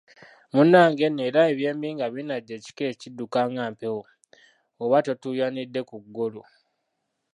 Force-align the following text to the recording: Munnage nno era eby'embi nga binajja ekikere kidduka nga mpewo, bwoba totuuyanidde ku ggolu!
Munnage 0.53 1.05
nno 1.09 1.21
era 1.29 1.41
eby'embi 1.51 1.87
nga 1.95 2.07
binajja 2.13 2.53
ekikere 2.57 2.91
kidduka 3.01 3.39
nga 3.51 3.63
mpewo, 3.73 4.01
bwoba 4.75 4.97
totuuyanidde 5.05 5.81
ku 5.89 5.95
ggolu! 6.05 6.41